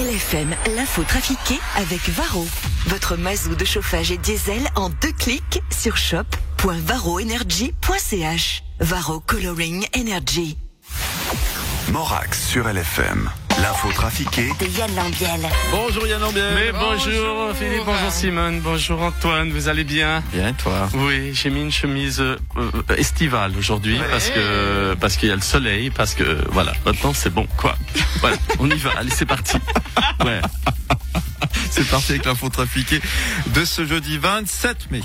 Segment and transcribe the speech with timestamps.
[0.00, 2.48] LFM, l'info trafiquée avec Varro.
[2.86, 8.62] Votre mazou de chauffage et diesel en deux clics sur shop.varroenergy.ch.
[8.80, 10.56] Varro Coloring Energy.
[11.92, 13.30] Morax sur LFM.
[13.62, 15.48] L'info trafiquée De Yann Lambiel.
[15.70, 16.54] Bonjour Yann Ambiel.
[16.54, 20.22] Mais bonjour Philippe, bonjour Simone, bonjour Antoine, vous allez bien?
[20.32, 20.88] Bien toi?
[20.94, 25.36] Oui, j'ai mis une chemise euh, euh, estivale aujourd'hui parce que parce qu'il y a
[25.36, 27.76] le soleil, parce que voilà, maintenant c'est bon quoi.
[28.20, 29.56] Voilà, on y va, allez c'est parti.
[30.24, 30.40] Ouais.
[31.70, 33.00] C'est parti avec l'info trafiquée
[33.48, 35.02] de ce jeudi 27 mai.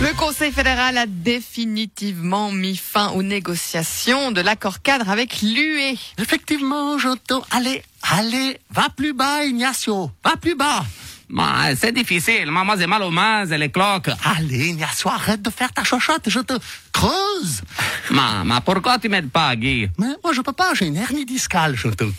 [0.00, 5.96] Le Conseil fédéral a définitivement mis fin aux négociations de l'accord cadre avec l'UE.
[6.18, 7.44] Effectivement, j'entends.
[7.50, 10.10] Allez, allez, va plus bas, Ignacio.
[10.24, 10.84] Va plus bas.
[11.34, 12.48] Bah, c'est difficile.
[12.52, 14.08] Maman, j'ai mal aux mains et les cloques.
[14.24, 16.30] Allez, Ignacio, arrête de faire ta chochotte.
[16.30, 16.52] Je te
[16.92, 17.62] creuse.
[18.10, 19.88] Ma, ma, pourquoi tu m'aides pas, Guy?
[19.98, 20.74] Mais moi, je peux pas.
[20.74, 21.74] J'ai une hernie discale.
[21.74, 22.10] Je te Non,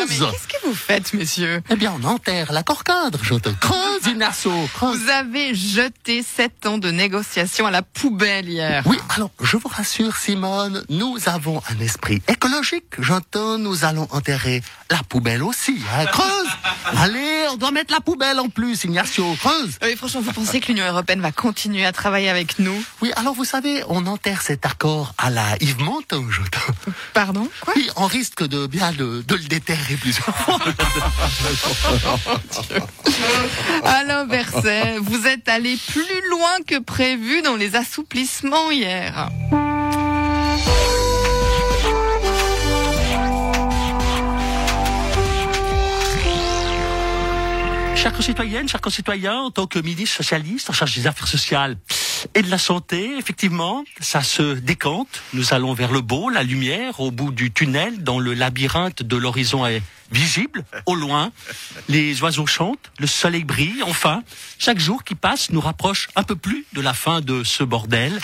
[0.00, 0.30] mais creuse.
[0.32, 1.62] qu'est-ce que vous faites, monsieur?
[1.70, 3.18] Eh bien, on enterre l'accord cadre.
[3.22, 4.52] Je te creuse, Ignacio.
[4.74, 4.98] Creuse.
[4.98, 8.82] Vous avez jeté sept ans de négociations à la poubelle hier.
[8.84, 12.84] Oui, alors, je vous rassure, Simone, nous avons un esprit écologique.
[12.98, 15.80] J'entends, nous allons enterrer la poubelle aussi.
[15.96, 16.04] Hein.
[16.06, 16.48] Creuse.
[16.98, 19.36] Allez, on doit mettre la poubelle en plus, Ignacio.
[19.38, 19.78] Creuse.
[19.84, 22.74] Euh, franchement, vous pensez que l'Union européenne va continuer à travailler avec nous?
[23.00, 26.24] Oui, alors vous savez, on enterre cet accord à la Yves Montand,
[27.14, 27.48] Pardon?
[27.60, 27.74] Quoi?
[27.76, 30.58] Oui, on risque de bien de, de le déterrer plusieurs fois.
[33.84, 39.28] Alain Berset, vous êtes allé plus loin que prévu dans les assouplissements hier.
[48.00, 51.76] Chers concitoyennes, chers concitoyens, en tant que ministre socialiste en charge des affaires sociales
[52.34, 55.22] et de la santé, effectivement, ça se décante.
[55.32, 59.16] Nous allons vers le beau, la lumière, au bout du tunnel, dans le labyrinthe de
[59.16, 61.32] l'horizon est visible, au loin.
[61.88, 64.22] Les oiseaux chantent, le soleil brille, enfin.
[64.58, 68.18] Chaque jour qui passe nous rapproche un peu plus de la fin de ce bordel.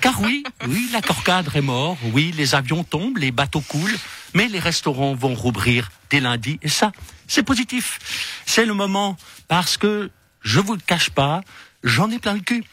[0.00, 3.98] Car oui, oui, l'accord cadre est mort, oui, les avions tombent, les bateaux coulent,
[4.34, 6.92] mais les restaurants vont rouvrir dès lundi, et ça,
[7.28, 7.98] c'est positif.
[8.46, 10.10] C'est le moment, parce que,
[10.42, 11.42] je vous le cache pas,
[11.84, 12.64] j'en ai plein le cul.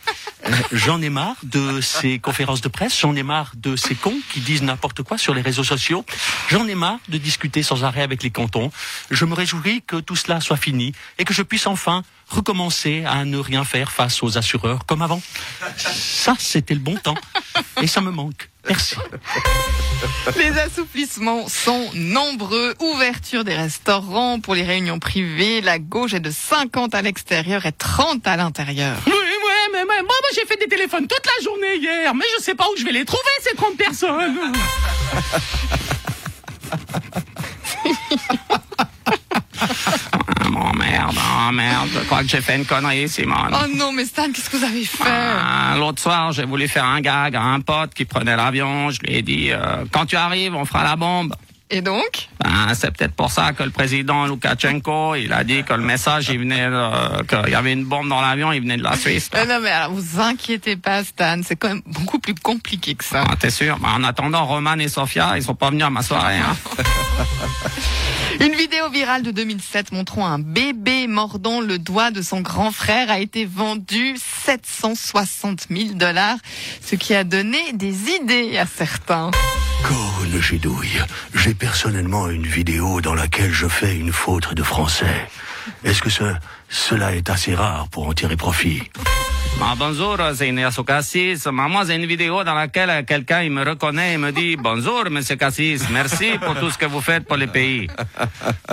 [0.46, 4.18] Euh, J'en ai marre de ces conférences de presse, j'en ai marre de ces cons
[4.32, 6.06] qui disent n'importe quoi sur les réseaux sociaux,
[6.50, 8.72] j'en ai marre de discuter sans arrêt avec les cantons.
[9.10, 13.26] Je me réjouis que tout cela soit fini et que je puisse enfin recommencer à
[13.26, 15.22] ne rien faire face aux assureurs comme avant.
[15.78, 17.18] Ça, c'était le bon temps.
[17.82, 18.50] Et ça me manque.
[18.68, 18.96] Merci.
[20.36, 22.76] Les assouplissements sont nombreux.
[22.80, 25.62] Ouverture des restaurants pour les réunions privées.
[25.62, 28.98] La gauche est de 50 à l'extérieur et 30 à l'intérieur.
[29.06, 32.26] Oui, oui, mais, mais moi, moi, j'ai fait des téléphones toute la journée hier, mais
[32.38, 34.54] je sais pas où je vais les trouver, ces 30 personnes.
[40.56, 40.72] oh
[41.48, 43.54] oh merde, je crois que j'ai fait une connerie, Simone.
[43.54, 45.04] Oh non, mais Stan, qu'est-ce que vous avez fait?
[45.06, 48.90] Ah, L'autre soir, j'ai voulu faire un gag à un pote qui prenait l'avion.
[48.92, 51.34] Je lui ai dit, euh, quand tu arrives, on fera la bombe.
[51.70, 52.30] Et donc?
[52.42, 56.30] Ben, c'est peut-être pour ça que le président Loukachenko, il a dit que le message,
[56.30, 59.30] il venait, euh, qu'il y avait une bombe dans l'avion, il venait de la Suisse.
[59.36, 61.42] Euh, Non, mais alors, vous inquiétez pas, Stan.
[61.46, 63.26] C'est quand même beaucoup plus compliqué que ça.
[63.30, 63.78] Ah, T'es sûr?
[63.80, 66.38] Ben, En attendant, Roman et Sofia, ils sont pas venus à ma soirée.
[66.38, 66.56] Hein.
[68.40, 73.10] Une vidéo virale de 2007 montrant un bébé mordant le doigt de son grand frère
[73.10, 76.38] a été vendue 760 000 dollars,
[76.82, 79.32] ce qui a donné des idées à certains.
[79.84, 81.02] Cône Gidouille,
[81.34, 85.28] j'ai personnellement une vidéo dans laquelle je fais une faute de français.
[85.84, 86.24] Est-ce que ce,
[86.70, 88.84] cela est assez rare pour en tirer profit?
[89.62, 91.46] Ah, bonjour, c'est Ignacio Cassis.
[91.52, 95.36] Moi, j'ai une vidéo dans laquelle quelqu'un il me reconnaît et me dit Bonjour, monsieur
[95.36, 97.88] Cassis, merci pour tout ce que vous faites pour le pays.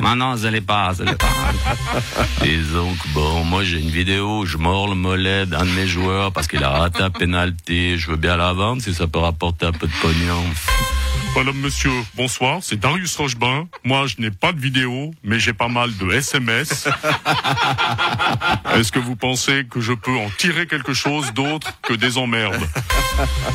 [0.03, 1.27] Mais non, je l'ai pas, je l'ai pas.
[2.43, 5.87] Disons que bon, moi j'ai une vidéo où je mords le mollet d'un de mes
[5.87, 7.99] joueurs parce qu'il a raté un pénalty.
[7.99, 10.45] Je veux bien la vendre si ça peut rapporter un peu de pognon.
[11.37, 13.67] Madame, monsieur, bonsoir, c'est Darius Rochebain.
[13.83, 16.89] Moi, je n'ai pas de vidéo, mais j'ai pas mal de SMS.
[18.75, 22.65] Est-ce que vous pensez que je peux en tirer quelque chose d'autre que des emmerdes?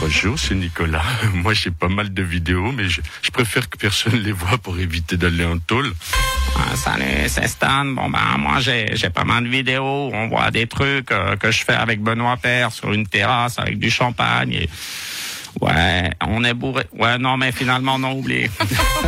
[0.01, 1.05] Bonjour, c'est Nicolas.
[1.33, 3.01] Moi, j'ai pas mal de vidéos, mais je,
[3.31, 5.93] préfère que personne les voit pour éviter d'aller en tôle.
[6.75, 7.85] Salut, c'est Stan.
[7.85, 11.63] Bon ben moi j'ai pas mal de vidéos on voit des trucs euh, que je
[11.63, 14.67] fais avec Benoît Père sur une terrasse avec du champagne
[15.61, 16.85] ouais, on est bourré.
[16.93, 18.49] Ouais, non mais finalement non oublié.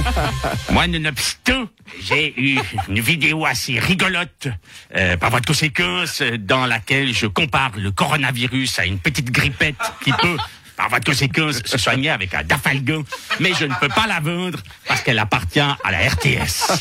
[0.72, 1.66] Moi nonobstant,
[2.02, 4.48] j'ai eu une vidéo assez rigolote
[4.96, 9.76] euh, par voie de conséquence dans laquelle je compare le coronavirus à une petite grippette
[10.04, 10.38] qui peut
[10.78, 13.04] Alors, votre conséquence se soigner avec un dafalgan,
[13.40, 16.72] mais je ne peux pas la vendre parce qu'elle appartient à la RTS.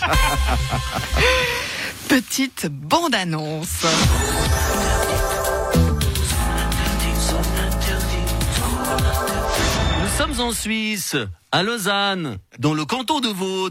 [2.09, 3.85] Petite bande-annonce.
[10.21, 11.17] Sommes en Suisse,
[11.51, 13.71] à Lausanne, dans le canton de Vaud.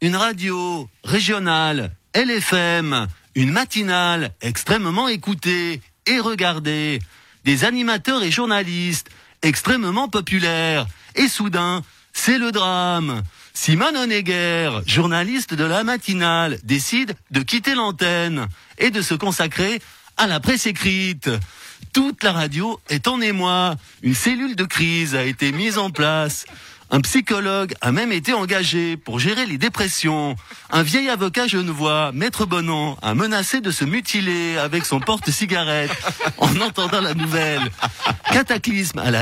[0.00, 7.00] Une radio régionale, LFM, une matinale extrêmement écoutée et regardée.
[7.44, 9.10] Des animateurs et journalistes
[9.42, 10.86] extrêmement populaires.
[11.16, 11.82] Et soudain,
[12.14, 13.22] c'est le drame.
[13.52, 18.48] Simone Honegger, journaliste de la matinale, décide de quitter l'antenne
[18.78, 19.82] et de se consacrer
[20.20, 21.30] à la presse écrite.
[21.94, 23.74] Toute la radio est en émoi.
[24.02, 26.44] Une cellule de crise a été mise en place.
[26.90, 30.36] Un psychologue a même été engagé pour gérer les dépressions.
[30.70, 35.92] Un vieil avocat genevois, Maître Bonan, a menacé de se mutiler avec son porte-cigarette
[36.38, 37.62] en entendant la nouvelle.
[38.30, 39.20] Cataclysme à la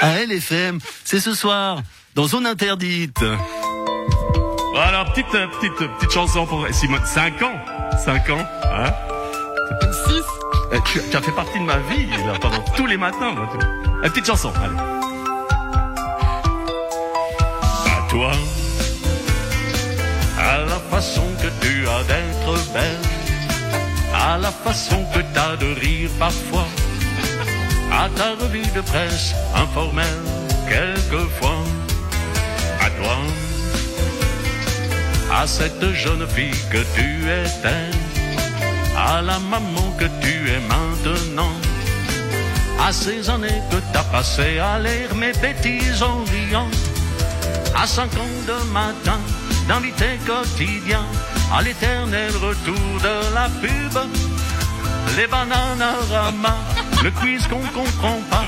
[0.00, 1.82] à LFM, c'est ce soir,
[2.14, 3.24] dans Zone Interdite.
[4.74, 7.02] Voilà, petite, petite, petite chanson pour Simone.
[7.04, 7.58] 5 ans
[8.04, 9.13] 5 ans, hein
[10.06, 10.22] 6.
[10.72, 13.34] Eh, tu, tu as fait partie de ma vie là, pendant tous les matins.
[13.52, 13.66] tu-
[14.04, 14.76] Une petite chanson, allez.
[17.96, 18.32] À toi,
[20.38, 23.00] à la façon que tu as d'être belle,
[24.14, 26.66] à la façon que t'as de rire parfois,
[27.92, 30.22] à ta revue de presse informelle,
[30.68, 31.58] quelquefois,
[32.80, 33.16] à toi,
[35.40, 37.90] à cette jeune fille que tu étais
[38.96, 41.52] à la maman que tu es maintenant,
[42.86, 46.68] à ces années que t'as passées à lire mes bêtises en riant,
[47.76, 49.20] à cinq ans de matin,
[49.68, 51.02] d'invité quotidien,
[51.52, 53.98] à l'éternel retour de la pub,
[55.16, 56.56] les bananarama,
[57.02, 58.44] le quiz qu'on comprend pas,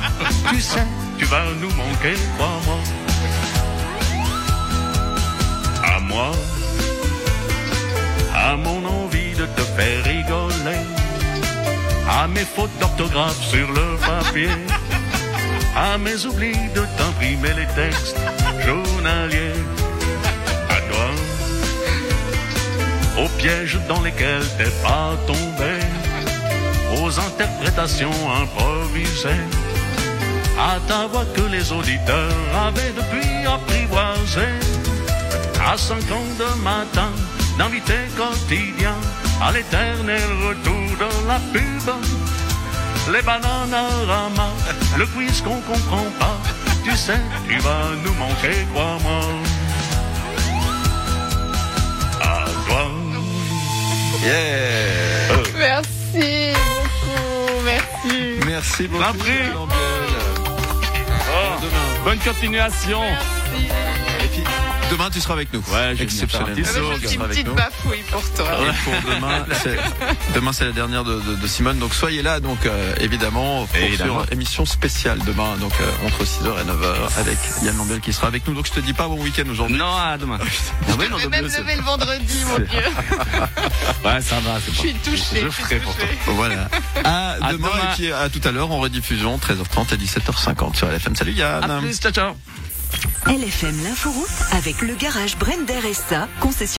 [0.51, 0.87] tu sais,
[1.19, 2.79] tu vas nous manquer, crois-moi.
[5.85, 6.33] À moi,
[8.35, 10.07] à mon envie de te faire
[12.17, 14.57] à mes fautes d'orthographe sur le papier,
[15.77, 18.21] à mes oublis de t'imprimer les textes
[18.65, 19.61] journaliers,
[20.71, 21.09] à toi,
[23.23, 25.75] aux pièges dans lesquels t'es pas tombé,
[27.03, 29.45] aux interprétations improvisées,
[30.59, 34.57] à ta voix que les auditeurs avaient depuis apprivoisée.
[35.69, 37.11] À cinq ans de matin,
[37.59, 38.95] d'invité quotidien,
[39.43, 41.89] à l'éternel retour de la pub.
[43.13, 44.51] Les bananarama,
[44.99, 46.39] le quiz qu'on comprend pas,
[46.85, 49.21] tu sais, tu vas nous manquer, crois-moi.
[52.21, 52.91] À toi.
[54.25, 55.17] Yeah
[55.57, 57.63] Merci beaucoup.
[57.65, 58.41] Merci.
[58.45, 59.05] Merci beaucoup.
[59.05, 59.53] Après.
[61.63, 62.05] Demain.
[62.05, 63.01] Bonne continuation.
[63.01, 63.86] Merci.
[64.91, 65.59] Demain, tu seras avec nous.
[65.61, 66.55] Ouais, je vais exceptionnel.
[66.55, 68.51] venir faire un petit Je fais une petite bafouille pour toi.
[68.63, 69.77] Et pour demain, c'est,
[70.35, 73.77] demain c'est la dernière de, de- de Simone, donc soyez là, donc euh, évidemment, pour
[73.77, 74.23] Évidemment.
[74.23, 78.29] sur émission spéciale demain, donc euh, entre 6h et 9h avec Yann Lambiel qui sera
[78.29, 78.55] avec nous.
[78.55, 79.77] Donc je te dis pas bon week-end aujourd'hui.
[79.77, 80.39] Non, à demain.
[80.89, 82.67] Ah non, Je vais de même lever le vendredi, mon Dieu.
[84.05, 85.41] Ouais, ça va, c'est Je suis touchée.
[85.43, 86.17] Je ferai pour touchée.
[86.27, 86.69] Voilà.
[87.05, 87.69] À, À demain, demain.
[87.93, 91.17] et puis à tout à l'heure en rediffusion 13h30 et 17h50 sur LFM.
[91.17, 91.69] Salut Yann.
[91.71, 92.35] À plus, ciao, ciao.
[93.27, 96.67] LFM l'inforoute avec le garage Brender SA, concession